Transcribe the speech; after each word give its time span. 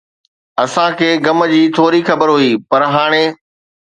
اسان 0.63 0.89
کي 0.99 1.09
غم 1.25 1.39
جي 1.53 1.61
ٿوري 1.75 2.01
خبر 2.09 2.27
هئي، 2.37 2.51
پر 2.69 2.81
هاڻي 2.93 3.23